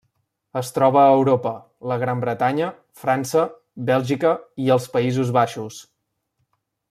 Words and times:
Es 0.59 0.69
troba 0.77 1.01
a 1.01 1.11
Europa: 1.17 1.51
la 1.91 1.97
Gran 2.03 2.23
Bretanya, 2.23 2.69
França, 3.03 3.45
Bèlgica 3.91 4.33
i 4.67 4.73
els 4.77 4.89
Països 4.97 5.33
Baixos. 5.41 5.81